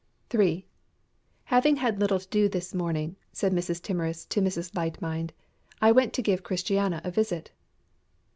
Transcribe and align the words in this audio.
3. 0.31 0.65
"Having 1.43 1.75
had 1.75 1.99
little 1.99 2.19
to 2.19 2.27
do 2.29 2.49
this 2.49 2.73
morning," 2.73 3.17
said 3.31 3.53
Mrs. 3.53 3.79
Timorous 3.79 4.25
to 4.25 4.41
Mrs. 4.41 4.75
Light 4.75 4.99
mind, 4.99 5.31
"I 5.79 5.91
went 5.91 6.11
to 6.13 6.23
give 6.23 6.41
Christiana 6.41 7.01
a 7.03 7.11
visit." 7.11 7.51